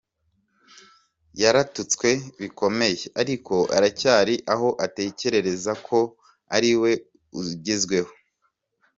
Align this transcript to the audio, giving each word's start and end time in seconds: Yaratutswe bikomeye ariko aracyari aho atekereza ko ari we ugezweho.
Yaratutswe 1.41 2.09
bikomeye 2.39 3.01
ariko 3.21 3.55
aracyari 3.77 4.35
aho 4.53 4.69
atekereza 4.85 5.71
ko 5.87 5.99
ari 6.55 6.71
we 6.81 6.91
ugezweho. 7.39 8.11